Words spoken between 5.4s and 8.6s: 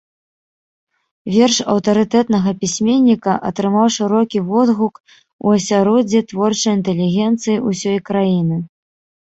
у асяроддзі творчай інтэлігенцыі ўсёй краіны.